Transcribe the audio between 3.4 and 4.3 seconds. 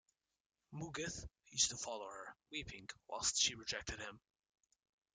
rejected him.